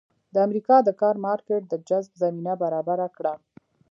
[0.33, 3.33] د امریکا د کار مارکېټ د جذب زمینه برابره کړه.